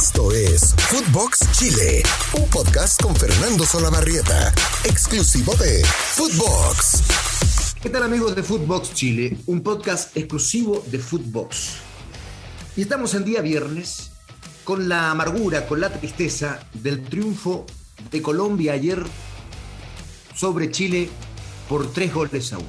Esto 0.00 0.30
es 0.30 0.76
Footbox 0.76 1.50
Chile, 1.58 2.04
un 2.34 2.48
podcast 2.50 3.02
con 3.02 3.16
Fernando 3.16 3.66
Solabarrieta, 3.66 4.54
exclusivo 4.84 5.52
de 5.56 5.84
Footbox. 5.84 7.02
¿Qué 7.82 7.90
tal 7.90 8.04
amigos 8.04 8.36
de 8.36 8.44
Footbox 8.44 8.94
Chile? 8.94 9.36
Un 9.46 9.60
podcast 9.60 10.16
exclusivo 10.16 10.84
de 10.86 11.00
Footbox. 11.00 11.78
Y 12.76 12.82
estamos 12.82 13.12
en 13.14 13.24
día 13.24 13.40
viernes 13.42 14.12
con 14.62 14.88
la 14.88 15.10
amargura, 15.10 15.66
con 15.66 15.80
la 15.80 15.92
tristeza 15.92 16.60
del 16.74 17.02
triunfo 17.02 17.66
de 18.12 18.22
Colombia 18.22 18.74
ayer 18.74 19.02
sobre 20.32 20.70
Chile 20.70 21.10
por 21.68 21.92
tres 21.92 22.14
goles 22.14 22.52
a 22.52 22.58
uno. 22.58 22.68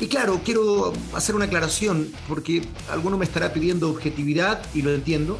Y 0.00 0.06
claro, 0.06 0.40
quiero 0.42 0.94
hacer 1.14 1.34
una 1.34 1.44
aclaración, 1.44 2.10
porque 2.26 2.62
alguno 2.90 3.18
me 3.18 3.26
estará 3.26 3.52
pidiendo 3.52 3.90
objetividad, 3.90 4.64
y 4.72 4.80
lo 4.80 4.94
entiendo, 4.94 5.38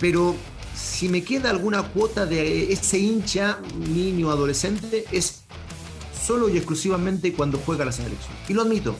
pero 0.00 0.34
si 0.74 1.08
me 1.08 1.22
queda 1.22 1.50
alguna 1.50 1.82
cuota 1.82 2.26
de 2.26 2.72
ese 2.72 2.98
hincha, 2.98 3.58
niño, 3.78 4.30
adolescente, 4.30 5.04
es 5.12 5.42
solo 6.26 6.48
y 6.48 6.56
exclusivamente 6.56 7.32
cuando 7.32 7.58
juega 7.58 7.84
la 7.84 7.92
selección. 7.92 8.34
Y 8.48 8.54
lo 8.54 8.62
admito. 8.62 8.96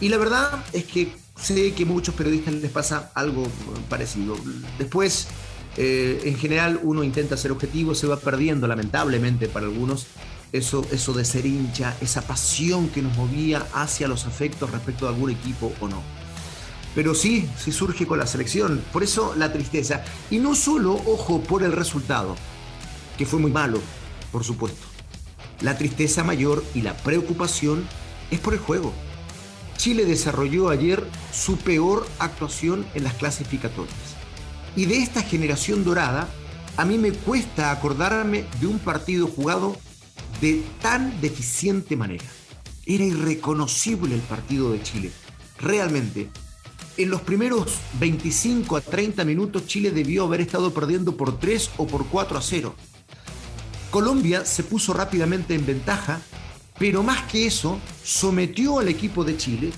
Y 0.00 0.08
la 0.10 0.18
verdad 0.18 0.64
es 0.72 0.84
que 0.84 1.12
sé 1.40 1.72
que 1.72 1.84
a 1.84 1.86
muchos 1.86 2.14
periodistas 2.14 2.54
les 2.54 2.70
pasa 2.70 3.10
algo 3.14 3.46
parecido. 3.88 4.36
Después, 4.78 5.28
eh, 5.76 6.20
en 6.24 6.36
general, 6.36 6.80
uno 6.82 7.02
intenta 7.02 7.36
ser 7.36 7.50
objetivo, 7.50 7.94
se 7.94 8.06
va 8.06 8.18
perdiendo, 8.18 8.66
lamentablemente 8.66 9.48
para 9.48 9.66
algunos, 9.66 10.06
eso, 10.52 10.86
eso 10.90 11.12
de 11.12 11.24
ser 11.24 11.46
hincha, 11.46 11.96
esa 12.00 12.22
pasión 12.22 12.88
que 12.88 13.02
nos 13.02 13.16
movía 13.16 13.66
hacia 13.72 14.06
los 14.06 14.26
afectos 14.26 14.70
respecto 14.70 15.06
de 15.06 15.14
algún 15.14 15.30
equipo 15.30 15.72
o 15.80 15.88
no. 15.88 16.02
Pero 16.96 17.14
sí, 17.14 17.46
sí 17.62 17.72
surge 17.72 18.06
con 18.06 18.18
la 18.18 18.26
selección. 18.26 18.82
Por 18.90 19.02
eso 19.02 19.34
la 19.36 19.52
tristeza. 19.52 20.02
Y 20.30 20.38
no 20.38 20.54
solo, 20.54 20.94
ojo, 20.94 21.42
por 21.42 21.62
el 21.62 21.72
resultado, 21.72 22.34
que 23.18 23.26
fue 23.26 23.38
muy 23.38 23.52
malo, 23.52 23.80
por 24.32 24.44
supuesto. 24.44 24.86
La 25.60 25.76
tristeza 25.76 26.24
mayor 26.24 26.64
y 26.74 26.80
la 26.80 26.96
preocupación 26.96 27.86
es 28.30 28.40
por 28.40 28.54
el 28.54 28.60
juego. 28.60 28.94
Chile 29.76 30.06
desarrolló 30.06 30.70
ayer 30.70 31.06
su 31.32 31.58
peor 31.58 32.06
actuación 32.18 32.86
en 32.94 33.04
las 33.04 33.12
clasificatorias. 33.12 34.16
Y 34.74 34.86
de 34.86 34.96
esta 34.96 35.20
generación 35.20 35.84
dorada, 35.84 36.28
a 36.78 36.86
mí 36.86 36.96
me 36.96 37.12
cuesta 37.12 37.72
acordarme 37.72 38.46
de 38.58 38.68
un 38.68 38.78
partido 38.78 39.26
jugado 39.26 39.76
de 40.40 40.64
tan 40.80 41.20
deficiente 41.20 41.94
manera. 41.94 42.24
Era 42.86 43.04
irreconocible 43.04 44.14
el 44.14 44.22
partido 44.22 44.72
de 44.72 44.82
Chile. 44.82 45.12
Realmente, 45.58 46.30
en 46.96 47.10
los 47.10 47.20
primeros 47.20 47.78
25 48.00 48.76
a 48.76 48.80
30 48.80 49.24
minutos 49.24 49.66
Chile 49.66 49.90
debió 49.90 50.24
haber 50.24 50.40
estado 50.40 50.72
perdiendo 50.72 51.16
por 51.16 51.38
3 51.38 51.70
o 51.76 51.86
por 51.86 52.06
4 52.06 52.38
a 52.38 52.42
0. 52.42 52.74
Colombia 53.90 54.44
se 54.44 54.62
puso 54.62 54.92
rápidamente 54.92 55.54
en 55.54 55.66
ventaja, 55.66 56.20
pero 56.78 57.02
más 57.02 57.22
que 57.24 57.46
eso, 57.46 57.78
sometió 58.02 58.78
al 58.78 58.88
equipo 58.88 59.24
de 59.24 59.36
Chile 59.36 59.70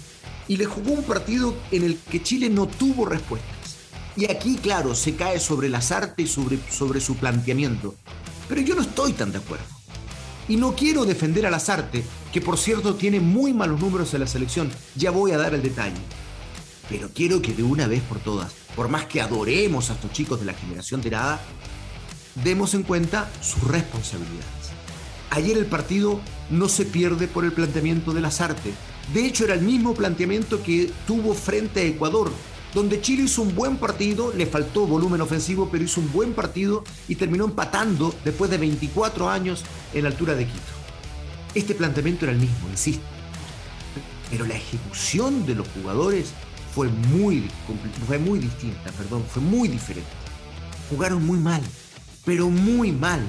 y 0.48 0.56
le 0.56 0.64
jugó 0.64 0.92
un 0.92 1.04
partido 1.04 1.54
en 1.70 1.84
el 1.84 1.98
que 1.98 2.22
Chile 2.22 2.48
no 2.48 2.66
tuvo 2.66 3.04
respuestas. 3.04 3.76
Y 4.16 4.30
aquí, 4.30 4.56
claro, 4.56 4.94
se 4.94 5.14
cae 5.14 5.38
sobre 5.38 5.68
las 5.68 5.92
artes 5.92 6.28
y 6.28 6.28
sobre, 6.28 6.58
sobre 6.70 7.00
su 7.00 7.16
planteamiento. 7.16 7.94
Pero 8.48 8.60
yo 8.62 8.74
no 8.74 8.82
estoy 8.82 9.12
tan 9.12 9.30
de 9.30 9.38
acuerdo. 9.38 9.64
Y 10.48 10.56
no 10.56 10.74
quiero 10.74 11.04
defender 11.04 11.46
a 11.46 11.50
Lazarte, 11.50 12.02
que 12.32 12.40
por 12.40 12.58
cierto 12.58 12.94
tiene 12.94 13.20
muy 13.20 13.52
malos 13.52 13.80
números 13.80 14.14
en 14.14 14.20
la 14.20 14.26
selección, 14.26 14.70
ya 14.96 15.10
voy 15.10 15.32
a 15.32 15.38
dar 15.38 15.54
el 15.54 15.62
detalle. 15.62 16.00
Pero 16.88 17.10
quiero 17.14 17.42
que 17.42 17.52
de 17.52 17.62
una 17.62 17.86
vez 17.86 18.02
por 18.02 18.18
todas, 18.18 18.52
por 18.74 18.88
más 18.88 19.06
que 19.06 19.20
adoremos 19.20 19.90
a 19.90 19.94
estos 19.94 20.12
chicos 20.12 20.40
de 20.40 20.46
la 20.46 20.54
generación 20.54 21.00
Terada, 21.00 21.40
demos 22.42 22.74
en 22.74 22.82
cuenta 22.82 23.30
sus 23.42 23.62
responsabilidades. 23.64 24.46
Ayer 25.30 25.58
el 25.58 25.66
partido 25.66 26.20
no 26.50 26.68
se 26.68 26.86
pierde 26.86 27.28
por 27.28 27.44
el 27.44 27.52
planteamiento 27.52 28.12
de 28.12 28.22
Lazarte. 28.22 28.72
De 29.12 29.26
hecho, 29.26 29.44
era 29.44 29.54
el 29.54 29.60
mismo 29.60 29.94
planteamiento 29.94 30.62
que 30.62 30.90
tuvo 31.06 31.34
frente 31.34 31.80
a 31.80 31.84
Ecuador, 31.84 32.32
donde 32.74 33.00
Chile 33.00 33.24
hizo 33.24 33.42
un 33.42 33.54
buen 33.54 33.76
partido, 33.76 34.32
le 34.34 34.46
faltó 34.46 34.86
volumen 34.86 35.20
ofensivo, 35.20 35.68
pero 35.70 35.84
hizo 35.84 36.00
un 36.00 36.12
buen 36.12 36.32
partido 36.32 36.84
y 37.08 37.16
terminó 37.16 37.44
empatando 37.44 38.14
después 38.24 38.50
de 38.50 38.58
24 38.58 39.28
años 39.28 39.64
en 39.92 40.04
la 40.04 40.10
altura 40.10 40.34
de 40.34 40.46
Quito. 40.46 40.60
Este 41.54 41.74
planteamiento 41.74 42.24
era 42.24 42.32
el 42.32 42.40
mismo, 42.40 42.68
insisto. 42.70 43.04
Pero 44.30 44.46
la 44.46 44.54
ejecución 44.54 45.46
de 45.46 45.54
los 45.54 45.68
jugadores 45.68 46.32
fue 46.78 46.86
muy, 46.90 47.50
fue 48.06 48.20
muy 48.20 48.38
distinta, 48.38 48.92
perdón, 48.92 49.24
fue 49.28 49.42
muy 49.42 49.66
diferente. 49.66 50.08
Jugaron 50.88 51.26
muy 51.26 51.36
mal, 51.40 51.60
pero 52.24 52.50
muy 52.50 52.92
mal. 52.92 53.20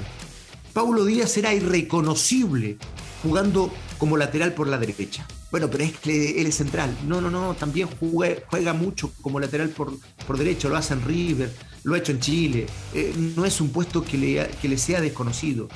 Paulo 0.72 1.04
Díaz 1.04 1.36
era 1.36 1.52
irreconocible 1.52 2.78
jugando 3.24 3.74
como 3.98 4.16
lateral 4.16 4.54
por 4.54 4.68
la 4.68 4.78
derecha. 4.78 5.26
Bueno, 5.50 5.68
pero 5.68 5.82
es 5.82 5.98
que 5.98 6.40
él 6.40 6.46
es 6.46 6.54
central. 6.54 6.96
No, 7.08 7.20
no, 7.20 7.28
no, 7.28 7.54
también 7.54 7.88
juega, 7.98 8.72
mucho 8.72 9.12
como 9.20 9.40
lateral 9.40 9.70
por, 9.70 9.98
por 10.28 10.38
derecho, 10.38 10.68
lo 10.68 10.76
hace 10.76 10.94
en 10.94 11.02
River, 11.04 11.52
lo 11.82 11.96
ha 11.96 11.98
hecho 11.98 12.12
en 12.12 12.20
Chile. 12.20 12.66
Eh, 12.94 13.12
no 13.34 13.44
es 13.44 13.60
un 13.60 13.70
puesto 13.70 14.04
que 14.04 14.16
le, 14.16 14.48
que 14.62 14.68
le 14.68 14.78
sea 14.78 15.00
desconocido. 15.00 15.68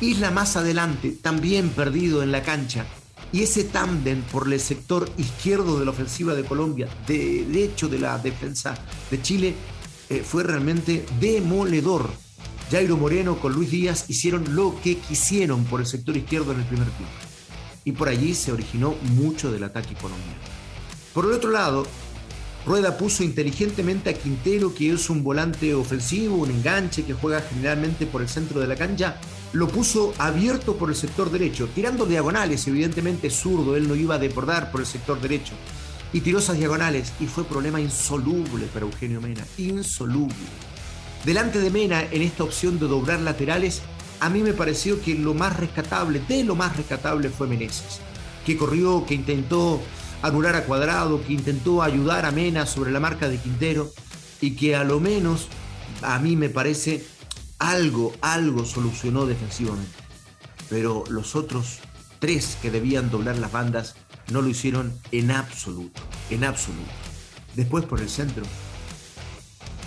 Isla 0.00 0.30
más 0.30 0.56
adelante, 0.56 1.10
también 1.10 1.68
perdido 1.68 2.22
en 2.22 2.32
la 2.32 2.42
cancha. 2.42 2.86
Y 3.32 3.42
ese 3.42 3.64
tándem 3.64 4.22
por 4.22 4.50
el 4.52 4.58
sector 4.58 5.10
izquierdo 5.18 5.78
de 5.78 5.84
la 5.84 5.90
ofensiva 5.90 6.34
de 6.34 6.44
Colombia, 6.44 6.88
de, 7.06 7.64
hecho 7.64 7.88
de 7.88 7.98
la 7.98 8.18
defensa 8.18 8.74
de 9.10 9.20
Chile, 9.20 9.54
eh, 10.08 10.22
fue 10.24 10.42
realmente 10.42 11.04
demoledor. 11.20 12.10
Jairo 12.70 12.96
Moreno 12.96 13.38
con 13.38 13.52
Luis 13.52 13.70
Díaz 13.70 14.06
hicieron 14.08 14.54
lo 14.54 14.80
que 14.82 14.96
quisieron 14.98 15.64
por 15.64 15.80
el 15.80 15.86
sector 15.86 16.16
izquierdo 16.16 16.52
en 16.52 16.60
el 16.60 16.66
primer 16.66 16.88
tiempo 16.88 17.28
y 17.88 17.92
por 17.92 18.10
allí 18.10 18.34
se 18.34 18.52
originó 18.52 18.94
mucho 19.14 19.50
del 19.50 19.64
ataque 19.64 19.94
colombiano. 19.94 20.38
Por 21.14 21.24
el 21.24 21.32
otro 21.32 21.50
lado, 21.50 21.86
Rueda 22.66 22.98
puso 22.98 23.24
inteligentemente 23.24 24.10
a 24.10 24.12
Quintero, 24.12 24.74
que 24.74 24.92
es 24.92 25.08
un 25.08 25.24
volante 25.24 25.74
ofensivo, 25.74 26.36
un 26.36 26.50
enganche 26.50 27.04
que 27.04 27.14
juega 27.14 27.40
generalmente 27.40 28.04
por 28.04 28.20
el 28.20 28.28
centro 28.28 28.60
de 28.60 28.66
la 28.66 28.76
cancha, 28.76 29.18
lo 29.52 29.68
puso 29.68 30.12
abierto 30.18 30.76
por 30.76 30.90
el 30.90 30.96
sector 30.96 31.30
derecho, 31.30 31.68
tirando 31.74 32.06
diagonales, 32.06 32.66
evidentemente 32.66 33.30
zurdo, 33.30 33.76
él 33.76 33.88
no 33.88 33.94
iba 33.94 34.16
a 34.16 34.18
deportar 34.18 34.70
por 34.70 34.80
el 34.80 34.86
sector 34.86 35.20
derecho, 35.20 35.54
y 36.12 36.20
tiró 36.20 36.38
esas 36.38 36.58
diagonales, 36.58 37.12
y 37.20 37.26
fue 37.26 37.44
problema 37.44 37.80
insoluble 37.80 38.66
para 38.66 38.84
Eugenio 38.86 39.20
Mena, 39.20 39.44
insoluble. 39.56 40.34
Delante 41.24 41.60
de 41.60 41.70
Mena, 41.70 42.02
en 42.10 42.22
esta 42.22 42.44
opción 42.44 42.78
de 42.78 42.86
doblar 42.86 43.20
laterales, 43.20 43.82
a 44.20 44.28
mí 44.28 44.42
me 44.42 44.52
pareció 44.52 45.00
que 45.00 45.14
lo 45.14 45.34
más 45.34 45.56
rescatable, 45.56 46.20
de 46.28 46.44
lo 46.44 46.54
más 46.54 46.76
rescatable 46.76 47.28
fue 47.30 47.46
Meneses, 47.46 48.00
que 48.44 48.56
corrió, 48.56 49.04
que 49.06 49.14
intentó 49.14 49.80
anular 50.22 50.56
a 50.56 50.64
Cuadrado, 50.64 51.22
que 51.24 51.32
intentó 51.32 51.82
ayudar 51.82 52.26
a 52.26 52.32
Mena 52.32 52.66
sobre 52.66 52.90
la 52.90 53.00
marca 53.00 53.28
de 53.28 53.38
Quintero 53.38 53.90
y 54.40 54.52
que 54.52 54.76
a 54.76 54.84
lo 54.84 55.00
menos 55.00 55.48
a 56.02 56.18
mí 56.18 56.36
me 56.36 56.48
parece 56.48 57.04
algo, 57.58 58.12
algo 58.20 58.64
solucionó 58.64 59.26
defensivamente. 59.26 59.92
Pero 60.68 61.04
los 61.08 61.36
otros 61.36 61.78
tres 62.18 62.56
que 62.60 62.70
debían 62.70 63.10
doblar 63.10 63.38
las 63.38 63.52
bandas 63.52 63.96
no 64.30 64.42
lo 64.42 64.48
hicieron 64.48 64.98
en 65.12 65.30
absoluto, 65.30 66.02
en 66.30 66.44
absoluto. 66.44 66.90
Después 67.54 67.84
por 67.84 68.00
el 68.00 68.08
centro, 68.08 68.44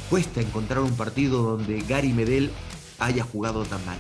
cuesta 0.10 0.42
encontrar 0.42 0.80
un 0.80 0.96
partido 0.96 1.44
donde 1.44 1.82
Gary 1.82 2.14
Medel 2.14 2.52
haya 3.00 3.24
jugado 3.24 3.64
tan 3.66 3.86
mal. 3.86 3.98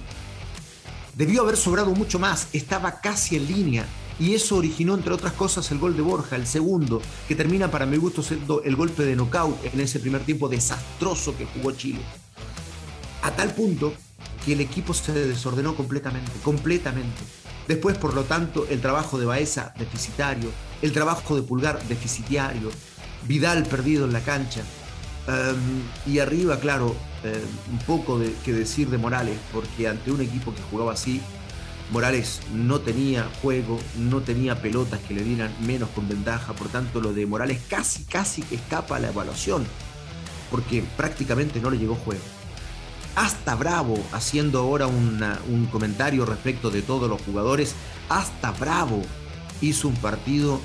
Debió 1.15 1.41
haber 1.41 1.57
sobrado 1.57 1.91
mucho 1.91 2.19
más, 2.19 2.47
estaba 2.53 3.01
casi 3.01 3.35
en 3.35 3.47
línea 3.47 3.85
y 4.19 4.33
eso 4.33 4.57
originó, 4.57 4.93
entre 4.93 5.13
otras 5.13 5.33
cosas, 5.33 5.71
el 5.71 5.79
gol 5.79 5.95
de 5.95 6.01
Borja, 6.01 6.35
el 6.35 6.47
segundo, 6.47 7.01
que 7.27 7.35
termina 7.35 7.71
para 7.71 7.85
mi 7.85 7.97
gusto 7.97 8.21
siendo 8.21 8.61
el 8.63 8.75
golpe 8.75 9.03
de 9.03 9.15
knockout 9.15 9.65
en 9.73 9.79
ese 9.79 9.99
primer 9.99 10.21
tiempo 10.21 10.47
desastroso 10.47 11.35
que 11.35 11.45
jugó 11.45 11.71
Chile. 11.71 12.01
A 13.21 13.31
tal 13.31 13.53
punto 13.53 13.93
que 14.45 14.53
el 14.53 14.61
equipo 14.61 14.93
se 14.93 15.13
desordenó 15.13 15.75
completamente, 15.75 16.31
completamente. 16.43 17.21
Después, 17.67 17.97
por 17.97 18.13
lo 18.13 18.23
tanto, 18.23 18.65
el 18.69 18.81
trabajo 18.81 19.19
de 19.19 19.25
Baeza 19.25 19.73
deficitario, 19.77 20.49
el 20.81 20.91
trabajo 20.91 21.35
de 21.35 21.43
Pulgar 21.43 21.81
deficitario, 21.87 22.71
Vidal 23.27 23.63
perdido 23.63 24.05
en 24.05 24.13
la 24.13 24.21
cancha. 24.21 24.61
Em, 25.27 26.11
y 26.11 26.17
arriba, 26.17 26.59
claro, 26.59 26.95
eh, 27.23 27.43
un 27.71 27.77
poco 27.79 28.17
de, 28.17 28.33
que 28.43 28.51
decir 28.51 28.89
de 28.89 28.97
Morales, 28.97 29.37
porque 29.53 29.87
ante 29.87 30.11
un 30.11 30.21
equipo 30.21 30.53
que 30.55 30.61
jugaba 30.71 30.93
así, 30.93 31.21
Morales 31.91 32.41
no 32.53 32.79
tenía 32.79 33.29
juego, 33.41 33.79
no 33.97 34.21
tenía 34.21 34.59
pelotas 34.59 34.99
que 35.01 35.13
le 35.13 35.23
dieran 35.23 35.53
menos 35.61 35.89
con 35.89 36.07
ventaja, 36.09 36.53
por 36.53 36.69
tanto 36.69 36.99
lo 36.99 37.13
de 37.13 37.27
Morales 37.27 37.61
casi, 37.69 38.05
casi 38.05 38.43
escapa 38.49 38.95
a 38.95 38.99
la 38.99 39.09
evaluación, 39.09 39.65
porque 40.49 40.83
prácticamente 40.97 41.59
no 41.59 41.69
le 41.69 41.77
llegó 41.77 41.95
juego. 41.95 42.40
Hasta 43.15 43.55
Bravo, 43.55 43.97
haciendo 44.13 44.59
ahora 44.59 44.87
un 44.87 45.67
comentario 45.71 46.25
respecto 46.25 46.69
de 46.69 46.81
todos 46.81 47.09
los 47.09 47.21
jugadores, 47.21 47.75
hasta 48.09 48.51
Bravo 48.51 49.01
hizo 49.61 49.87
un 49.87 49.95
partido 49.95 50.59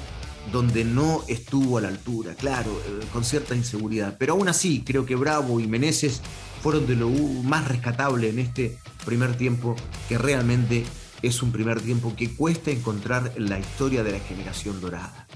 donde 0.52 0.84
no 0.84 1.24
estuvo 1.28 1.78
a 1.78 1.80
la 1.80 1.88
altura, 1.88 2.34
claro, 2.34 2.70
eh, 2.70 3.04
con 3.12 3.24
cierta 3.24 3.54
inseguridad. 3.54 4.16
Pero 4.18 4.34
aún 4.34 4.48
así, 4.48 4.82
creo 4.84 5.04
que 5.04 5.16
Bravo 5.16 5.60
y 5.60 5.66
Meneses 5.66 6.20
fueron 6.62 6.86
de 6.86 6.96
lo 6.96 7.10
más 7.10 7.66
rescatable 7.68 8.30
en 8.30 8.38
este 8.38 8.78
primer 9.04 9.36
tiempo, 9.36 9.76
que 10.08 10.18
realmente 10.18 10.84
es 11.22 11.42
un 11.42 11.52
primer 11.52 11.80
tiempo 11.80 12.14
que 12.16 12.30
cuesta 12.34 12.70
encontrar 12.70 13.32
en 13.36 13.48
la 13.48 13.58
historia 13.58 14.04
de 14.04 14.12
la 14.12 14.20
generación 14.20 14.80
dorada. 14.80 15.26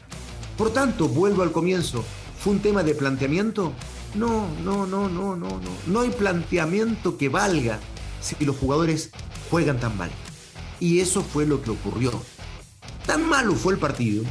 Por 0.57 0.73
tanto, 0.73 1.09
vuelvo 1.09 1.43
al 1.43 1.53
comienzo, 1.53 2.05
¿fue 2.39 2.53
un 2.53 2.61
tema 2.61 2.83
de 2.83 2.95
planteamiento? 2.95 3.73
No, 4.15 4.49
no, 4.65 4.87
no, 4.87 5.09
no, 5.09 5.37
no, 5.37 5.49
no. 5.49 5.71
No 5.87 6.01
hay 6.01 6.11
planteamiento 6.11 7.17
que 7.17 7.29
valga 7.29 7.79
si 8.21 8.45
los 8.45 8.57
jugadores 8.57 9.11
juegan 9.51 9.79
tan 9.79 9.97
mal. 9.97 10.11
Y 10.81 11.01
eso 11.01 11.23
fue 11.23 11.47
lo 11.47 11.62
que 11.62 11.71
ocurrió. 11.71 12.11
Tan 13.07 13.29
malo 13.29 13.55
fue 13.55 13.75
el 13.75 13.79
partido 13.79 14.25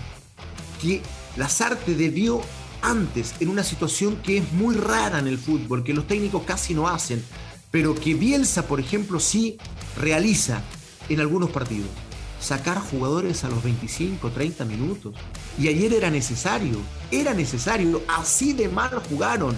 que 0.82 1.02
Lazarte 1.38 1.96
debió 1.96 2.42
antes 2.82 3.36
en 3.40 3.50
una 3.50 3.64
situación 3.64 4.18
que 4.18 4.38
es 4.38 4.52
muy 4.54 4.76
rara 4.76 5.20
en 5.20 5.28
el 5.28 5.38
fútbol, 5.38 5.84
que 5.84 5.94
los 5.94 6.08
técnicos 6.08 6.44
casi 6.44 6.74
no 6.74 6.88
hacen, 6.88 7.24
pero 7.72 7.96
que 7.96 8.14
Bielsa, 8.14 8.68
por 8.68 8.80
ejemplo, 8.80 9.20
sí 9.20 9.58
realiza 9.98 10.62
en 11.08 11.20
algunos 11.20 11.50
partidos. 11.50 11.90
Sacar 12.40 12.80
jugadores 12.80 13.44
a 13.44 13.50
los 13.50 13.64
25, 13.64 14.32
30 14.32 14.66
minutos. 14.66 15.14
Y 15.58 15.68
ayer 15.68 15.94
era 15.94 16.10
necesario, 16.10 16.78
era 17.12 17.34
necesario, 17.34 18.02
así 18.08 18.54
de 18.54 18.70
mal 18.70 19.02
jugaron. 19.10 19.56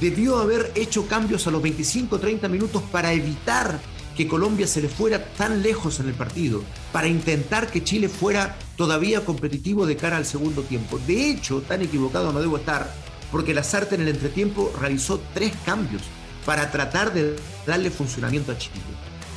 Debió 0.00 0.38
haber 0.38 0.72
hecho 0.74 1.06
cambios 1.06 1.46
a 1.46 1.50
los 1.50 1.62
25, 1.62 2.18
30 2.18 2.48
minutos 2.48 2.82
para 2.90 3.12
evitar 3.12 3.80
que 4.16 4.26
Colombia 4.26 4.66
se 4.66 4.80
le 4.80 4.88
fuera 4.88 5.24
tan 5.34 5.62
lejos 5.62 6.00
en 6.00 6.08
el 6.08 6.14
partido, 6.14 6.62
para 6.90 7.06
intentar 7.06 7.70
que 7.70 7.84
Chile 7.84 8.08
fuera 8.08 8.56
todavía 8.76 9.24
competitivo 9.24 9.86
de 9.86 9.96
cara 9.96 10.16
al 10.16 10.24
segundo 10.24 10.62
tiempo. 10.62 10.98
De 11.06 11.30
hecho, 11.30 11.60
tan 11.60 11.82
equivocado 11.82 12.32
no 12.32 12.40
debo 12.40 12.56
estar, 12.56 12.90
porque 13.30 13.52
Lazarte 13.54 13.94
en 13.94 14.02
el 14.02 14.08
entretiempo 14.08 14.72
realizó 14.80 15.20
tres 15.34 15.52
cambios 15.64 16.02
para 16.46 16.70
tratar 16.70 17.12
de 17.12 17.36
darle 17.66 17.90
funcionamiento 17.90 18.52
a 18.52 18.58
Chile. 18.58 18.80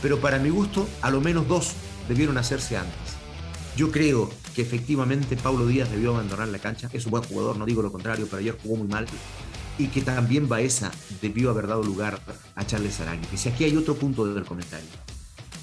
Pero 0.02 0.20
para 0.20 0.40
mi 0.40 0.50
gusto, 0.50 0.88
a 1.02 1.10
lo 1.10 1.20
menos 1.20 1.48
dos 1.48 1.74
debieron 2.08 2.38
hacerse 2.38 2.78
antes. 2.78 2.96
Yo 3.76 3.92
creo 3.92 4.30
que 4.60 4.64
efectivamente 4.64 5.38
Paulo 5.38 5.66
Díaz 5.68 5.90
debió 5.90 6.12
abandonar 6.12 6.50
la 6.50 6.60
cancha. 6.60 6.90
Es 6.92 7.06
un 7.06 7.12
buen 7.12 7.24
jugador, 7.24 7.56
no 7.56 7.66
digo 7.66 7.82
lo 7.82 7.94
contrario, 7.94 8.26
pero 8.26 8.40
ayer 8.40 8.58
jugó 8.62 8.76
muy 8.76 8.90
mal 8.90 9.08
y 9.78 9.88
que 9.88 10.02
también 10.02 10.50
Baeza 10.50 10.92
debió 11.22 11.50
haber 11.50 11.68
dado 11.68 11.82
lugar 11.82 12.20
a 12.56 12.68
Charles 12.68 13.00
Arangui. 13.00 13.26
Y 13.34 13.38
si 13.38 13.48
aquí 13.48 13.64
hay 13.64 13.78
otro 13.78 13.96
punto 13.96 14.26
del 14.26 14.44
comentario. 14.44 14.90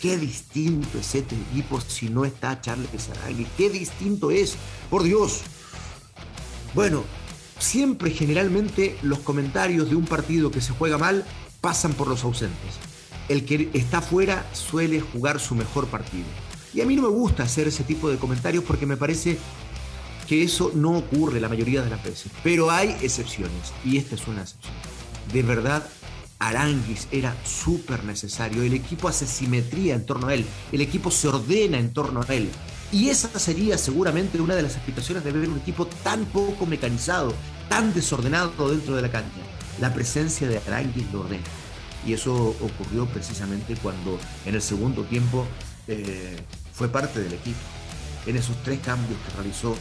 Qué 0.01 0.17
distinto 0.17 0.99
es 0.99 1.15
este 1.15 1.35
equipo 1.51 1.79
si 1.79 2.09
no 2.09 2.25
está 2.25 2.59
Charles 2.63 3.11
Arangui. 3.11 3.47
Qué 3.59 3.69
distinto 3.69 4.31
es, 4.31 4.57
por 4.89 5.03
Dios. 5.03 5.43
Bueno, 6.75 7.05
siempre 7.59 8.11
generalmente 8.13 8.97
los 9.03 9.19
comentarios 9.19 9.91
de 9.91 9.97
un 9.97 10.07
partido 10.07 10.51
que 10.51 10.63
se 10.63 10.73
juega 10.73 10.97
mal 10.97 11.23
pasan 11.61 11.93
por 11.93 12.09
los 12.09 12.25
ausentes. 12.25 12.77
El 13.29 13.45
que 13.45 13.69
está 13.75 14.01
fuera 14.01 14.49
suele 14.55 15.03
jugar 15.03 15.39
su 15.39 15.55
mejor 15.55 15.87
partido. 15.89 16.25
Y 16.77 16.83
a 16.83 16.85
mí 16.85 16.95
no 16.95 17.01
me 17.01 17.09
gusta 17.09 17.45
hacer 17.45 17.69
ese 17.69 17.85
tipo 17.85 18.11
de 18.11 18.19
comentarios 18.19 18.63
porque 18.63 18.85
me 18.85 18.99
parece 18.99 19.39
que 20.29 20.43
eso 20.43 20.73
no 20.75 20.99
ocurre 20.99 21.41
la 21.41 21.49
mayoría 21.49 21.81
de 21.81 21.89
las 21.89 22.05
veces, 22.05 22.31
pero 22.45 22.71
hay 22.71 22.95
excepciones 23.01 23.73
y 23.83 23.97
esta 23.97 24.15
es 24.15 24.27
una 24.27 24.43
excepción. 24.43 24.75
De 25.33 25.43
verdad, 25.43 25.89
Aranguis 26.39 27.09
era 27.11 27.35
súper 27.47 28.05
necesario, 28.05 28.63
el 28.63 28.75
equipo 28.75 29.09
hace 29.09 29.27
simetría 29.27 29.95
en 29.95 30.05
torno 30.05 30.27
a 30.27 30.35
él, 30.35 30.45
el 30.71 30.83
equipo 30.83 31.11
se 31.11 31.29
ordena 31.29 31.79
en 31.79 31.95
torno 31.95 32.21
a 32.29 32.35
él. 32.35 32.51
Y 32.93 33.09
esa 33.09 33.31
sería 33.39 33.79
seguramente 33.79 34.39
una 34.39 34.55
de 34.55 34.63
las 34.63 34.75
explicaciones 34.75 35.25
de 35.25 35.33
ver 35.33 35.49
un 35.49 35.57
equipo 35.57 35.87
tan 35.87 36.27
poco 36.27 36.67
mecanizado, 36.67 37.33
tan 37.71 37.95
desordenado 37.95 38.69
dentro 38.69 38.95
de 38.97 39.01
la 39.01 39.11
cancha. 39.11 39.41
La 39.81 39.95
presencia 39.95 40.47
de 40.47 40.59
Aranguis 40.59 41.11
lo 41.11 41.21
ordena. 41.21 41.43
Y 42.07 42.13
eso 42.13 42.35
ocurrió 42.61 43.07
precisamente 43.07 43.77
cuando 43.83 44.19
en 44.45 44.55
el 44.55 44.63
segundo 44.63 45.05
tiempo 45.05 45.47
eh, 45.89 46.37
fue 46.77 46.89
parte 46.89 47.21
del 47.21 47.33
equipo. 47.33 47.59
En 48.27 48.37
esos 48.37 48.63
tres 48.63 48.81
cambios 48.81 49.19
que 49.21 49.35
realizó 49.35 49.77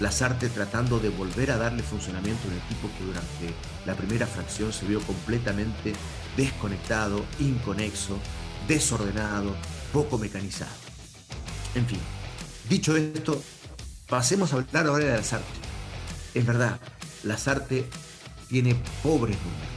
Lazarte 0.00 0.48
tratando 0.48 0.98
de 0.98 1.10
volver 1.10 1.50
a 1.50 1.58
darle 1.58 1.82
funcionamiento 1.82 2.48
a 2.48 2.52
un 2.52 2.56
equipo 2.58 2.88
que 2.96 3.04
durante 3.04 3.54
la 3.84 3.94
primera 3.94 4.26
fracción 4.26 4.72
se 4.72 4.86
vio 4.86 5.00
completamente 5.02 5.92
desconectado, 6.36 7.24
inconexo, 7.40 8.18
desordenado, 8.66 9.54
poco 9.92 10.16
mecanizado. 10.16 10.70
En 11.74 11.86
fin, 11.86 11.98
dicho 12.68 12.96
esto, 12.96 13.42
pasemos 14.08 14.52
a 14.52 14.56
hablar 14.56 14.86
ahora 14.86 15.04
de 15.04 15.16
Lazarte. 15.16 15.46
Es 16.32 16.46
verdad, 16.46 16.80
Lazarte 17.24 17.86
tiene 18.48 18.74
pobres 19.02 19.36
números. 19.36 19.68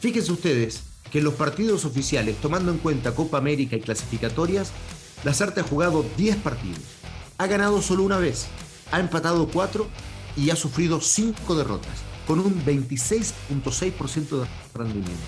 Fíjense 0.00 0.30
ustedes 0.30 0.82
que 1.10 1.18
en 1.18 1.24
los 1.24 1.34
partidos 1.34 1.84
oficiales, 1.84 2.36
tomando 2.40 2.70
en 2.70 2.78
cuenta 2.78 3.14
Copa 3.14 3.38
América 3.38 3.74
y 3.76 3.80
clasificatorias, 3.80 4.70
Lazarte 5.26 5.60
ha 5.60 5.64
jugado 5.64 6.06
10 6.16 6.36
partidos. 6.36 6.78
Ha 7.36 7.48
ganado 7.48 7.82
solo 7.82 8.04
una 8.04 8.16
vez, 8.16 8.46
ha 8.92 9.00
empatado 9.00 9.48
4 9.48 9.84
y 10.36 10.50
ha 10.50 10.56
sufrido 10.56 11.00
5 11.00 11.56
derrotas, 11.56 11.98
con 12.28 12.38
un 12.38 12.64
26.6% 12.64 14.40
de 14.42 14.46
rendimiento. 14.72 15.24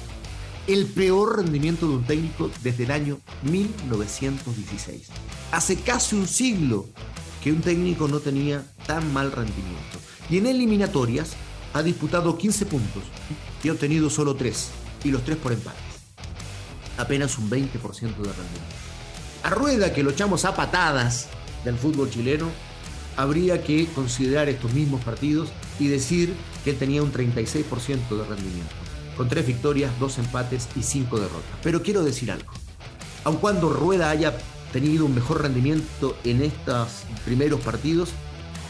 El 0.68 0.86
peor 0.86 1.38
rendimiento 1.38 1.88
de 1.88 1.94
un 1.96 2.04
técnico 2.04 2.48
desde 2.62 2.84
el 2.84 2.92
año 2.92 3.18
1916. 3.42 5.08
Hace 5.50 5.74
casi 5.80 6.14
un 6.14 6.28
siglo 6.28 6.86
que 7.42 7.50
un 7.50 7.60
técnico 7.60 8.06
no 8.06 8.20
tenía 8.20 8.64
tan 8.86 9.12
mal 9.12 9.32
rendimiento. 9.32 9.98
Y 10.30 10.38
en 10.38 10.46
eliminatorias 10.46 11.30
ha 11.72 11.82
disputado 11.82 12.38
15 12.38 12.66
puntos 12.66 13.02
y 13.64 13.68
ha 13.68 13.72
obtenido 13.72 14.10
solo 14.10 14.36
3, 14.36 14.68
y 15.02 15.10
los 15.10 15.24
3 15.24 15.38
por 15.38 15.50
empates. 15.50 15.82
Apenas 16.98 17.36
un 17.36 17.50
20% 17.50 17.80
de 18.00 18.32
rendimiento. 18.32 18.87
A 19.42 19.50
rueda 19.50 19.92
que 19.92 20.02
lo 20.02 20.10
echamos 20.10 20.44
a 20.44 20.54
patadas 20.54 21.28
del 21.64 21.76
fútbol 21.76 22.10
chileno, 22.10 22.46
habría 23.16 23.62
que 23.62 23.86
considerar 23.94 24.48
estos 24.48 24.72
mismos 24.72 25.02
partidos 25.04 25.50
y 25.78 25.88
decir 25.88 26.34
que 26.64 26.72
tenía 26.72 27.02
un 27.02 27.12
36% 27.12 27.64
de 28.08 28.24
rendimiento, 28.24 28.74
con 29.16 29.28
tres 29.28 29.46
victorias, 29.46 29.90
dos 29.98 30.18
empates 30.18 30.68
y 30.76 30.82
cinco 30.82 31.18
derrotas. 31.18 31.58
Pero 31.62 31.82
quiero 31.82 32.04
decir 32.04 32.30
algo, 32.30 32.52
aun 33.24 33.36
cuando 33.36 33.70
Rueda 33.70 34.10
haya 34.10 34.34
tenido 34.72 35.04
un 35.04 35.14
mejor 35.14 35.42
rendimiento 35.42 36.16
en 36.24 36.42
estos 36.42 37.02
primeros 37.24 37.60
partidos, 37.60 38.10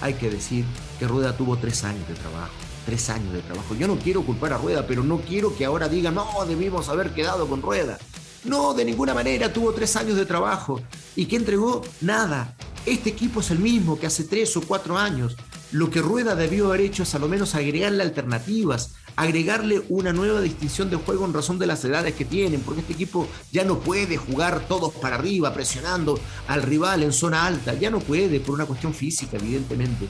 hay 0.00 0.14
que 0.14 0.30
decir 0.30 0.64
que 0.98 1.08
Rueda 1.08 1.36
tuvo 1.36 1.56
tres 1.56 1.84
años 1.84 2.06
de 2.08 2.14
trabajo. 2.14 2.52
Tres 2.86 3.10
años 3.10 3.32
de 3.34 3.42
trabajo. 3.42 3.74
Yo 3.74 3.86
no 3.86 3.98
quiero 3.98 4.22
culpar 4.22 4.54
a 4.54 4.58
Rueda, 4.58 4.86
pero 4.86 5.02
no 5.02 5.18
quiero 5.18 5.54
que 5.54 5.66
ahora 5.66 5.88
digan, 5.88 6.14
no, 6.14 6.26
debimos 6.46 6.88
haber 6.88 7.12
quedado 7.12 7.46
con 7.46 7.60
Rueda. 7.60 7.98
No, 8.44 8.72
de 8.72 8.84
ninguna 8.84 9.14
manera, 9.14 9.52
tuvo 9.52 9.72
tres 9.72 9.96
años 9.96 10.16
de 10.16 10.26
trabajo. 10.26 10.80
¿Y 11.16 11.26
qué 11.26 11.36
entregó? 11.36 11.82
Nada. 12.00 12.54
Este 12.86 13.10
equipo 13.10 13.40
es 13.40 13.50
el 13.50 13.58
mismo 13.58 13.98
que 13.98 14.06
hace 14.06 14.24
tres 14.24 14.56
o 14.56 14.62
cuatro 14.62 14.96
años. 14.96 15.36
Lo 15.72 15.90
que 15.90 16.00
Rueda 16.00 16.34
debió 16.34 16.68
haber 16.68 16.80
hecho 16.80 17.02
es 17.02 17.14
a 17.14 17.18
lo 17.18 17.28
menos 17.28 17.54
agregarle 17.54 18.02
alternativas, 18.02 18.94
agregarle 19.16 19.82
una 19.90 20.14
nueva 20.14 20.40
distinción 20.40 20.88
de 20.88 20.96
juego 20.96 21.26
en 21.26 21.34
razón 21.34 21.58
de 21.58 21.66
las 21.66 21.84
edades 21.84 22.14
que 22.14 22.24
tienen, 22.24 22.60
porque 22.60 22.80
este 22.80 22.94
equipo 22.94 23.28
ya 23.52 23.64
no 23.64 23.80
puede 23.80 24.16
jugar 24.16 24.66
todos 24.66 24.94
para 24.94 25.16
arriba, 25.16 25.52
presionando 25.52 26.18
al 26.46 26.62
rival 26.62 27.02
en 27.02 27.12
zona 27.12 27.44
alta, 27.44 27.74
ya 27.74 27.90
no 27.90 27.98
puede 27.98 28.40
por 28.40 28.54
una 28.54 28.64
cuestión 28.64 28.94
física, 28.94 29.36
evidentemente. 29.36 30.06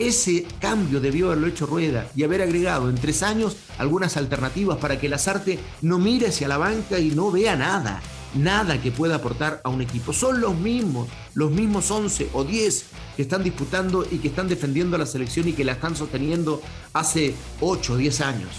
Ese 0.00 0.46
cambio 0.60 0.98
debió 0.98 1.26
haberlo 1.26 1.46
hecho 1.46 1.66
Rueda 1.66 2.10
y 2.16 2.24
haber 2.24 2.40
agregado 2.40 2.88
en 2.88 2.94
tres 2.94 3.22
años 3.22 3.58
algunas 3.76 4.16
alternativas 4.16 4.78
para 4.78 4.98
que 4.98 5.10
Lazarte 5.10 5.58
no 5.82 5.98
mire 5.98 6.28
hacia 6.28 6.48
la 6.48 6.56
banca 6.56 6.98
y 6.98 7.10
no 7.10 7.30
vea 7.30 7.54
nada 7.54 8.00
nada 8.34 8.80
que 8.80 8.92
pueda 8.92 9.16
aportar 9.16 9.60
a 9.62 9.68
un 9.68 9.82
equipo. 9.82 10.14
Son 10.14 10.40
los 10.40 10.54
mismos, 10.54 11.08
los 11.34 11.50
mismos 11.50 11.90
11 11.90 12.30
o 12.32 12.44
10 12.44 12.84
que 13.16 13.22
están 13.22 13.44
disputando 13.44 14.06
y 14.10 14.18
que 14.18 14.28
están 14.28 14.48
defendiendo 14.48 14.96
a 14.96 15.00
la 15.00 15.06
selección 15.06 15.48
y 15.48 15.52
que 15.52 15.64
la 15.64 15.72
están 15.72 15.96
sosteniendo 15.96 16.62
hace 16.92 17.34
8 17.60 17.92
o 17.92 17.96
10 17.96 18.20
años. 18.22 18.50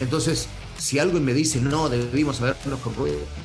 Entonces, 0.00 0.48
si 0.78 0.98
alguien 0.98 1.24
me 1.24 1.34
dice, 1.34 1.60
no, 1.60 1.88
debimos 1.88 2.40
habernos 2.40 2.80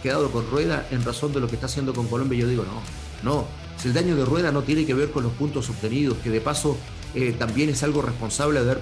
quedado 0.01 0.31
con 0.31 0.49
rueda 0.49 0.87
en 0.89 1.03
razón 1.03 1.31
de 1.33 1.39
lo 1.39 1.47
que 1.47 1.55
está 1.55 1.67
haciendo 1.67 1.93
con 1.93 2.07
Colombia, 2.07 2.39
yo 2.39 2.47
digo, 2.47 2.63
no, 2.63 2.81
no. 3.29 3.45
Si 3.77 3.89
el 3.89 3.93
daño 3.93 4.15
de 4.15 4.25
rueda 4.25 4.51
no 4.51 4.63
tiene 4.63 4.85
que 4.85 4.93
ver 4.93 5.11
con 5.11 5.23
los 5.23 5.31
puntos 5.33 5.69
obtenidos, 5.69 6.17
que 6.17 6.29
de 6.29 6.41
paso 6.41 6.77
eh, 7.15 7.35
también 7.37 7.69
es 7.69 7.83
algo 7.83 8.01
responsable 8.01 8.63
de 8.63 8.71
haber 8.71 8.81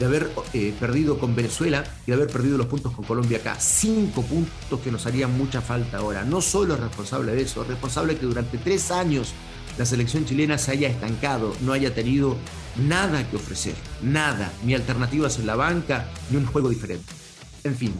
de 0.00 0.06
haber 0.06 0.30
eh, 0.54 0.74
perdido 0.80 1.18
con 1.18 1.36
Venezuela 1.36 1.84
y 2.06 2.10
de 2.10 2.14
haber 2.14 2.28
perdido 2.28 2.56
los 2.56 2.66
puntos 2.66 2.92
con 2.94 3.04
Colombia 3.04 3.38
acá. 3.38 3.60
Cinco 3.60 4.22
puntos 4.22 4.80
que 4.80 4.90
nos 4.90 5.04
harían 5.04 5.36
mucha 5.36 5.60
falta 5.60 5.98
ahora. 5.98 6.24
No 6.24 6.40
solo 6.40 6.74
es 6.74 6.80
responsable 6.80 7.32
de 7.32 7.42
eso, 7.42 7.62
es 7.62 7.68
responsable 7.68 8.16
que 8.16 8.24
durante 8.24 8.56
tres 8.56 8.90
años 8.90 9.34
la 9.76 9.84
selección 9.84 10.24
chilena 10.24 10.56
se 10.56 10.72
haya 10.72 10.88
estancado, 10.88 11.54
no 11.60 11.72
haya 11.74 11.94
tenido 11.94 12.36
nada 12.76 13.28
que 13.28 13.36
ofrecer, 13.36 13.74
nada, 14.02 14.52
ni 14.64 14.74
alternativas 14.74 15.38
en 15.38 15.46
la 15.46 15.56
banca, 15.56 16.08
ni 16.30 16.38
un 16.38 16.46
juego 16.46 16.70
diferente. 16.70 17.12
En 17.64 17.76
fin, 17.76 17.92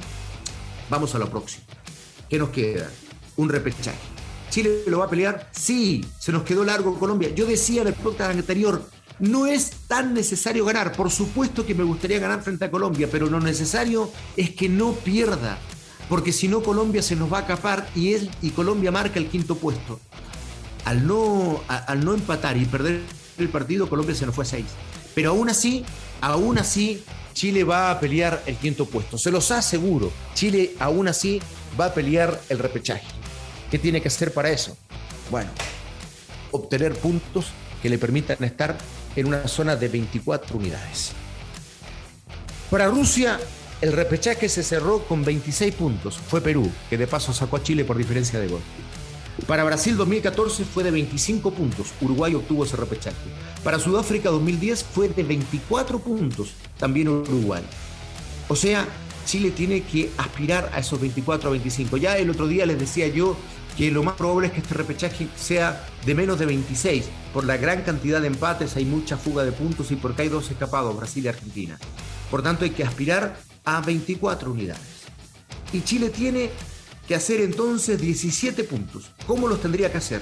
vamos 0.88 1.14
a 1.14 1.18
lo 1.18 1.28
próximo. 1.28 1.64
¿Qué 2.28 2.38
nos 2.38 2.48
queda? 2.48 2.90
Un 3.36 3.50
repechaje. 3.50 4.09
¿Chile 4.50 4.82
lo 4.86 4.98
va 4.98 5.06
a 5.06 5.10
pelear? 5.10 5.48
Sí, 5.52 6.04
se 6.18 6.32
nos 6.32 6.42
quedó 6.42 6.64
largo 6.64 6.98
Colombia. 6.98 7.32
Yo 7.34 7.46
decía 7.46 7.82
en 7.82 7.88
el 7.88 7.94
podcast 7.94 8.32
anterior, 8.32 8.82
no 9.20 9.46
es 9.46 9.70
tan 9.86 10.12
necesario 10.12 10.64
ganar. 10.64 10.92
Por 10.92 11.10
supuesto 11.10 11.64
que 11.64 11.74
me 11.74 11.84
gustaría 11.84 12.18
ganar 12.18 12.42
frente 12.42 12.64
a 12.64 12.70
Colombia, 12.70 13.08
pero 13.10 13.26
lo 13.26 13.40
necesario 13.40 14.10
es 14.36 14.50
que 14.50 14.68
no 14.68 14.92
pierda. 14.92 15.58
porque 16.10 16.32
si 16.32 16.48
no 16.48 16.60
Colombia 16.60 17.02
se 17.02 17.14
nos 17.14 17.32
va 17.32 17.38
a 17.38 17.42
acapar 17.42 17.88
y, 17.94 18.14
él, 18.14 18.28
y 18.42 18.50
Colombia 18.50 18.90
marca 18.90 19.20
el 19.20 19.28
quinto 19.28 19.54
puesto. 19.54 20.00
Al 20.84 21.06
no, 21.06 21.62
al 21.68 22.04
no 22.04 22.14
empatar 22.14 22.56
y 22.56 22.64
perder 22.64 23.00
el 23.38 23.48
partido, 23.48 23.88
Colombia 23.88 24.14
se 24.16 24.26
nos 24.26 24.34
fue 24.34 24.42
a 24.42 24.46
seis. 24.48 24.66
Pero 25.14 25.30
aún 25.30 25.48
así, 25.48 25.84
aún 26.20 26.58
así, 26.58 27.04
Chile 27.32 27.62
va 27.62 27.92
a 27.92 28.00
pelear 28.00 28.42
el 28.46 28.56
quinto 28.56 28.86
puesto. 28.86 29.18
Se 29.18 29.30
los 29.30 29.52
aseguro. 29.52 30.10
Chile 30.34 30.74
aún 30.80 31.06
así 31.06 31.40
va 31.78 31.86
a 31.86 31.94
pelear 31.94 32.40
el 32.48 32.58
repechaje. 32.58 33.06
¿Qué 33.70 33.78
tiene 33.78 34.00
que 34.00 34.08
hacer 34.08 34.32
para 34.32 34.50
eso? 34.50 34.76
Bueno, 35.30 35.50
obtener 36.50 36.94
puntos 36.96 37.52
que 37.80 37.88
le 37.88 37.98
permitan 37.98 38.42
estar 38.42 38.76
en 39.14 39.26
una 39.26 39.46
zona 39.46 39.76
de 39.76 39.88
24 39.88 40.56
unidades. 40.56 41.12
Para 42.70 42.88
Rusia, 42.88 43.38
el 43.80 43.92
repechaje 43.92 44.48
se 44.48 44.62
cerró 44.62 45.04
con 45.04 45.24
26 45.24 45.74
puntos. 45.74 46.18
Fue 46.18 46.40
Perú, 46.40 46.70
que 46.88 46.98
de 46.98 47.06
paso 47.06 47.32
sacó 47.32 47.56
a 47.56 47.62
Chile 47.62 47.84
por 47.84 47.96
diferencia 47.96 48.40
de 48.40 48.48
gol. 48.48 48.60
Para 49.46 49.64
Brasil 49.64 49.96
2014 49.96 50.64
fue 50.64 50.84
de 50.84 50.90
25 50.90 51.52
puntos. 51.52 51.92
Uruguay 52.00 52.34
obtuvo 52.34 52.64
ese 52.64 52.76
repechaje. 52.76 53.16
Para 53.64 53.78
Sudáfrica 53.78 54.30
2010 54.30 54.84
fue 54.84 55.08
de 55.08 55.22
24 55.22 55.98
puntos. 56.00 56.52
También 56.78 57.08
Uruguay. 57.08 57.62
O 58.48 58.56
sea, 58.56 58.86
Chile 59.24 59.50
tiene 59.50 59.82
que 59.82 60.10
aspirar 60.18 60.70
a 60.74 60.80
esos 60.80 61.00
24 61.00 61.48
a 61.48 61.52
25. 61.52 61.96
Ya 61.96 62.18
el 62.18 62.30
otro 62.30 62.48
día 62.48 62.66
les 62.66 62.78
decía 62.78 63.06
yo 63.06 63.36
que 63.80 63.90
lo 63.90 64.02
más 64.02 64.14
probable 64.14 64.48
es 64.48 64.52
que 64.52 64.60
este 64.60 64.74
repechaje 64.74 65.26
sea 65.36 65.88
de 66.04 66.14
menos 66.14 66.38
de 66.38 66.44
26. 66.44 67.06
Por 67.32 67.46
la 67.46 67.56
gran 67.56 67.80
cantidad 67.80 68.20
de 68.20 68.26
empates 68.26 68.76
hay 68.76 68.84
mucha 68.84 69.16
fuga 69.16 69.42
de 69.42 69.52
puntos 69.52 69.90
y 69.90 69.96
porque 69.96 70.20
hay 70.20 70.28
dos 70.28 70.50
escapados, 70.50 70.94
Brasil 70.94 71.24
y 71.24 71.28
Argentina. 71.28 71.78
Por 72.30 72.42
tanto 72.42 72.66
hay 72.66 72.72
que 72.72 72.84
aspirar 72.84 73.40
a 73.64 73.80
24 73.80 74.52
unidades. 74.52 74.82
Y 75.72 75.80
Chile 75.80 76.10
tiene 76.10 76.50
que 77.08 77.14
hacer 77.14 77.40
entonces 77.40 77.98
17 77.98 78.64
puntos. 78.64 79.12
¿Cómo 79.26 79.48
los 79.48 79.62
tendría 79.62 79.90
que 79.90 79.96
hacer? 79.96 80.20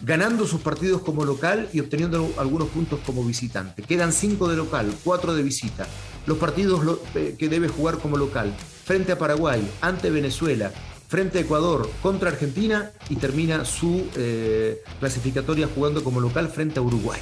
Ganando 0.00 0.46
sus 0.46 0.62
partidos 0.62 1.02
como 1.02 1.26
local 1.26 1.68
y 1.74 1.80
obteniendo 1.80 2.32
algunos 2.38 2.68
puntos 2.68 3.00
como 3.04 3.22
visitante. 3.22 3.82
Quedan 3.82 4.14
5 4.14 4.48
de 4.48 4.56
local, 4.56 4.90
4 5.04 5.34
de 5.34 5.42
visita. 5.42 5.86
Los 6.24 6.38
partidos 6.38 6.80
eh, 7.14 7.36
que 7.38 7.50
debe 7.50 7.68
jugar 7.68 7.98
como 7.98 8.16
local. 8.16 8.56
Frente 8.86 9.12
a 9.12 9.18
Paraguay, 9.18 9.60
ante 9.82 10.08
Venezuela, 10.08 10.72
frente 11.08 11.38
a 11.38 11.40
Ecuador, 11.40 11.90
contra 12.02 12.30
Argentina 12.30 12.92
y 13.08 13.16
termina 13.16 13.64
su 13.64 14.06
eh, 14.14 14.82
clasificatoria 15.00 15.68
jugando 15.74 16.04
como 16.04 16.20
local 16.20 16.48
frente 16.48 16.78
a 16.78 16.82
Uruguay. 16.82 17.20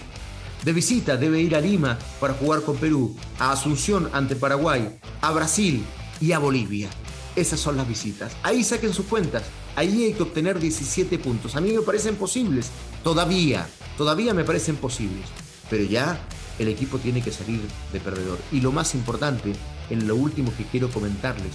De 0.64 0.72
visita 0.72 1.16
debe 1.16 1.40
ir 1.40 1.54
a 1.54 1.60
Lima 1.60 1.96
para 2.18 2.34
jugar 2.34 2.62
con 2.62 2.76
Perú, 2.76 3.16
a 3.38 3.52
Asunción 3.52 4.10
ante 4.12 4.34
Paraguay, 4.34 4.98
a 5.20 5.30
Brasil 5.30 5.84
y 6.20 6.32
a 6.32 6.40
Bolivia. 6.40 6.88
Esas 7.36 7.60
son 7.60 7.76
las 7.76 7.86
visitas. 7.86 8.32
Ahí 8.42 8.64
saquen 8.64 8.92
sus 8.92 9.06
cuentas. 9.06 9.44
Ahí 9.76 10.04
hay 10.04 10.14
que 10.14 10.22
obtener 10.22 10.58
17 10.58 11.18
puntos. 11.18 11.54
A 11.54 11.60
mí 11.60 11.70
me 11.70 11.82
parecen 11.82 12.16
posibles. 12.16 12.70
Todavía, 13.04 13.68
todavía 13.96 14.34
me 14.34 14.42
parecen 14.42 14.76
posibles. 14.76 15.26
Pero 15.70 15.84
ya 15.84 16.18
el 16.58 16.68
equipo 16.68 16.98
tiene 16.98 17.22
que 17.22 17.30
salir 17.30 17.60
de 17.92 18.00
perdedor. 18.00 18.38
Y 18.50 18.60
lo 18.60 18.72
más 18.72 18.94
importante, 18.94 19.52
en 19.90 20.08
lo 20.08 20.16
último 20.16 20.52
que 20.56 20.64
quiero 20.64 20.90
comentarles, 20.90 21.52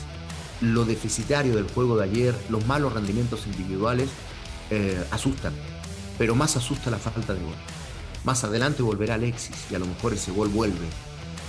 lo 0.62 0.86
deficitario 0.86 1.56
del 1.56 1.68
juego 1.68 1.98
de 1.98 2.06
ayer, 2.06 2.36
los 2.50 2.66
malos 2.66 2.94
rendimientos 2.94 3.48
individuales, 3.48 4.10
eh, 4.70 5.04
asustan. 5.12 5.54
Pero 6.18 6.36
más 6.36 6.56
asusta 6.56 6.90
la 6.90 6.98
falta 6.98 7.34
de 7.34 7.42
gol. 7.42 7.56
Más 8.24 8.44
adelante 8.44 8.84
volverá 8.84 9.16
Alexis 9.16 9.56
y 9.72 9.76
a 9.76 9.80
lo 9.80 9.88
mejor 9.88 10.14
ese 10.14 10.32
gol 10.32 10.50
vuelve. 10.50 10.88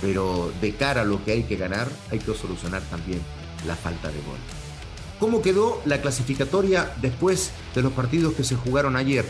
Pero 0.01 0.51
de 0.59 0.75
cara 0.75 1.01
a 1.01 1.05
lo 1.05 1.23
que 1.23 1.31
hay 1.31 1.43
que 1.43 1.55
ganar, 1.55 1.87
hay 2.11 2.19
que 2.19 2.33
solucionar 2.33 2.81
también 2.83 3.21
la 3.65 3.75
falta 3.75 4.09
de 4.09 4.17
gol. 4.21 4.37
¿Cómo 5.19 5.41
quedó 5.41 5.81
la 5.85 6.01
clasificatoria 6.01 6.93
después 7.01 7.51
de 7.75 7.81
los 7.81 7.93
partidos 7.93 8.33
que 8.33 8.43
se 8.43 8.55
jugaron 8.55 8.95
ayer? 8.95 9.25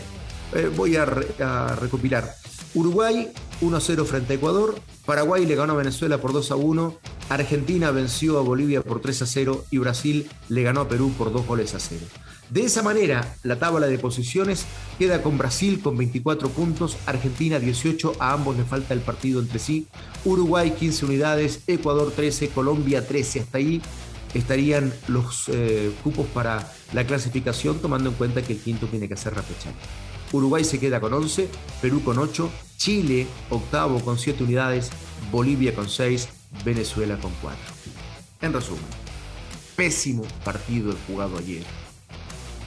Eh, 0.52 0.70
voy 0.74 0.96
a, 0.96 1.04
recopilar. 1.04 2.34
Uruguay 2.74 3.30
1-0 3.60 4.04
frente 4.04 4.32
a 4.32 4.36
Ecuador, 4.36 4.74
Paraguay 5.06 5.46
le 5.46 5.54
ganó 5.54 5.74
a 5.74 5.76
Venezuela 5.76 6.18
por 6.18 6.32
2-1, 6.32 6.96
Argentina 7.28 7.90
venció 7.90 8.38
a 8.38 8.42
Bolivia 8.42 8.82
por 8.82 9.00
3-0 9.00 9.64
y 9.70 9.78
Brasil 9.78 10.28
le 10.48 10.62
ganó 10.62 10.82
a 10.82 10.88
Perú 10.88 11.12
por 11.16 11.32
2 11.32 11.46
goles 11.46 11.74
a 11.74 11.80
0. 11.80 12.04
De 12.50 12.62
esa 12.62 12.82
manera, 12.82 13.34
la 13.42 13.58
tabla 13.58 13.86
de 13.86 13.98
posiciones 13.98 14.66
queda 14.98 15.22
con 15.22 15.38
Brasil 15.38 15.80
con 15.82 15.96
24 15.96 16.50
puntos, 16.50 16.96
Argentina 17.06 17.58
18, 17.58 18.16
a 18.18 18.32
ambos 18.32 18.56
le 18.56 18.64
falta 18.64 18.92
el 18.92 19.00
partido 19.00 19.40
entre 19.40 19.58
sí, 19.58 19.88
Uruguay 20.24 20.72
15 20.78 21.06
unidades, 21.06 21.62
Ecuador 21.66 22.12
13, 22.14 22.48
Colombia 22.48 23.06
13, 23.06 23.40
hasta 23.40 23.58
ahí 23.58 23.80
estarían 24.34 24.92
los 25.08 25.48
eh, 25.48 25.92
cupos 26.02 26.26
para 26.26 26.70
la 26.92 27.06
clasificación, 27.06 27.78
tomando 27.78 28.10
en 28.10 28.16
cuenta 28.16 28.42
que 28.42 28.52
el 28.52 28.58
quinto 28.58 28.86
tiene 28.88 29.08
que 29.08 29.16
ser 29.16 29.34
repechaje. 29.34 29.74
Uruguay 30.32 30.64
se 30.64 30.78
queda 30.78 31.00
con 31.00 31.14
11, 31.14 31.48
Perú 31.80 32.02
con 32.02 32.18
8, 32.18 32.50
Chile 32.76 33.26
octavo 33.50 34.00
con 34.00 34.18
7 34.18 34.44
unidades, 34.44 34.90
Bolivia 35.30 35.74
con 35.74 35.88
6, 35.88 36.28
Venezuela 36.64 37.16
con 37.18 37.32
4. 37.40 37.58
En 38.42 38.52
resumen, 38.52 38.84
pésimo 39.76 40.24
partido 40.44 40.90
el 40.90 40.98
jugado 41.06 41.38
ayer 41.38 41.64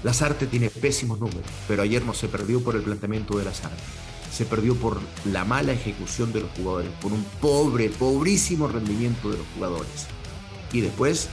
Lazarte 0.03 0.45
tiene 0.45 0.69
pésimos 0.69 1.19
números, 1.19 1.49
pero 1.67 1.81
ayer 1.81 2.05
no 2.05 2.13
se 2.13 2.27
perdió 2.27 2.63
por 2.63 2.75
el 2.75 2.83
planteamiento 2.83 3.37
de 3.37 3.45
Lazarte. 3.45 3.81
Se 4.31 4.45
perdió 4.45 4.75
por 4.75 4.99
la 5.25 5.43
mala 5.43 5.73
ejecución 5.73 6.31
de 6.31 6.41
los 6.41 6.51
jugadores, 6.51 6.91
por 7.01 7.11
un 7.11 7.23
pobre, 7.41 7.89
pobrísimo 7.89 8.67
rendimiento 8.67 9.31
de 9.31 9.37
los 9.37 9.47
jugadores. 9.55 10.07
Y 10.71 10.81
después 10.81 11.29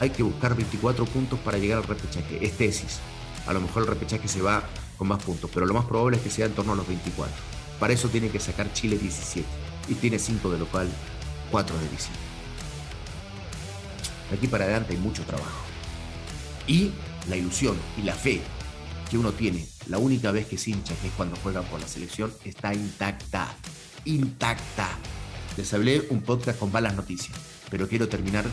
hay 0.00 0.10
que 0.10 0.24
buscar 0.24 0.56
24 0.56 1.04
puntos 1.04 1.38
para 1.40 1.58
llegar 1.58 1.78
al 1.78 1.84
repechaje. 1.84 2.44
Es 2.44 2.56
tesis. 2.56 2.98
A 3.46 3.52
lo 3.52 3.60
mejor 3.60 3.82
el 3.82 3.88
repechaje 3.88 4.26
se 4.26 4.42
va 4.42 4.64
con 4.98 5.06
más 5.06 5.22
puntos, 5.22 5.50
pero 5.52 5.66
lo 5.66 5.74
más 5.74 5.84
probable 5.84 6.16
es 6.16 6.22
que 6.22 6.30
sea 6.30 6.46
en 6.46 6.52
torno 6.52 6.72
a 6.72 6.76
los 6.76 6.88
24. 6.88 7.32
Para 7.78 7.92
eso 7.92 8.08
tiene 8.08 8.30
que 8.30 8.40
sacar 8.40 8.72
Chile 8.72 8.98
17 8.98 9.46
y 9.88 9.94
tiene 9.94 10.18
5 10.18 10.50
de 10.50 10.58
local, 10.58 10.88
4 11.52 11.78
de 11.78 11.88
visita. 11.88 12.18
De 14.30 14.36
aquí 14.36 14.48
para 14.48 14.64
adelante 14.64 14.94
hay 14.94 14.98
mucho 14.98 15.22
trabajo. 15.22 15.60
Y 16.66 16.90
la 17.28 17.36
ilusión 17.36 17.76
y 17.96 18.02
la 18.02 18.14
fe 18.14 18.40
que 19.10 19.18
uno 19.18 19.32
tiene 19.32 19.66
la 19.88 19.98
única 19.98 20.30
vez 20.32 20.46
que 20.46 20.56
se 20.56 20.70
hincha, 20.70 20.94
que 20.96 21.08
es 21.08 21.12
cuando 21.14 21.36
juega 21.42 21.60
por 21.62 21.80
la 21.80 21.86
selección, 21.86 22.32
está 22.44 22.72
intacta. 22.72 23.54
Intacta. 24.06 24.88
Les 25.56 25.72
hablé 25.74 26.06
un 26.08 26.22
podcast 26.22 26.58
con 26.58 26.72
malas 26.72 26.94
noticias, 26.94 27.36
pero 27.70 27.88
quiero 27.88 28.08
terminar, 28.08 28.46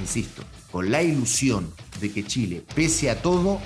insisto, 0.00 0.42
con 0.72 0.90
la 0.90 1.02
ilusión 1.02 1.72
de 2.00 2.10
que 2.10 2.24
Chile, 2.24 2.64
pese 2.74 3.10
a 3.10 3.22
todo, 3.22 3.60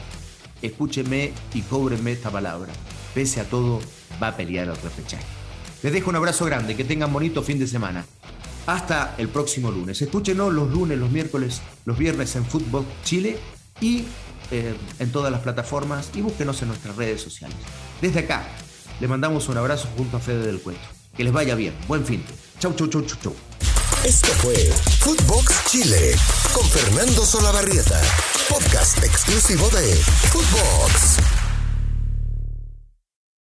escúchenme 0.61 1.33
y 1.55 1.63
cóbrenme 1.63 2.13
esta 2.13 2.31
palabra, 2.31 2.73
pese 3.15 3.41
a 3.41 3.49
todo, 3.49 3.81
va 4.23 4.29
a 4.29 4.37
pelear 4.37 4.69
el 4.69 4.77
repechaje. 4.77 5.25
Les 5.83 5.93
dejo 5.93 6.11
un 6.11 6.17
abrazo 6.17 6.45
grande, 6.45 6.77
que 6.77 6.85
tengan 6.85 7.13
bonito 7.13 7.43
fin 7.43 7.59
de 7.59 7.67
semana. 7.67 8.05
Hasta 8.67 9.15
el 9.19 9.29
próximo 9.29 9.71
lunes. 9.71 10.03
Escúchenos 10.03 10.53
los 10.53 10.71
lunes, 10.71 10.99
los 10.99 11.11
miércoles, 11.11 11.63
los 11.85 11.97
viernes 11.97 12.35
en 12.37 12.45
Fútbol 12.45 12.85
Chile 13.05 13.39
y 13.81 14.05
eh, 14.51 14.77
en 14.99 15.13
todas 15.13 15.31
las 15.31 15.41
plataformas 15.41 16.11
y 16.15 16.21
búsquenos 16.21 16.61
en 16.63 16.69
nuestras 16.69 16.97
redes 16.97 17.21
sociales. 17.21 17.57
Desde 18.01 18.21
acá, 18.21 18.47
le 19.01 19.09
mandamos 19.09 19.49
un 19.49 19.57
abrazo 19.57 19.89
junto 19.97 20.17
a 20.17 20.21
Fede 20.21 20.47
del 20.47 20.61
Cuento. 20.61 20.83
Que 21.17 21.25
les 21.25 21.33
vaya 21.33 21.55
bien. 21.55 21.75
Buen 21.89 22.05
fin. 22.05 22.25
Chau, 22.59 22.75
chau, 22.75 22.89
chau, 22.89 23.03
chau, 23.03 23.19
chau. 23.23 23.37
Esto 24.05 24.29
fue 24.35 24.55
Footbox 25.01 25.65
Chile 25.71 26.15
con 26.53 26.65
Fernando 26.69 27.25
Solabarrieta, 27.25 28.01
podcast 28.49 29.03
exclusivo 29.03 29.69
de 29.71 29.95
Footbox. 30.31 31.46